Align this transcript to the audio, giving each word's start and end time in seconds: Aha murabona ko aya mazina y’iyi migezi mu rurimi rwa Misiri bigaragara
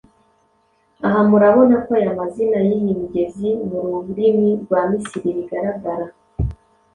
Aha 1.05 1.19
murabona 1.29 1.75
ko 1.83 1.89
aya 1.99 2.11
mazina 2.19 2.57
y’iyi 2.67 2.91
migezi 3.01 3.49
mu 3.69 3.79
rurimi 4.03 4.47
rwa 4.61 4.79
Misiri 4.89 5.29
bigaragara 5.37 6.05